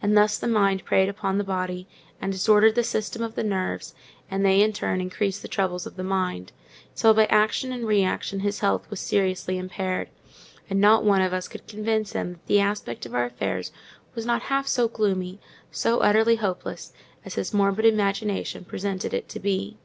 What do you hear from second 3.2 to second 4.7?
of the nerves, and they